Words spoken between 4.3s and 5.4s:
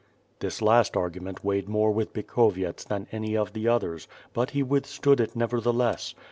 but he withstood it,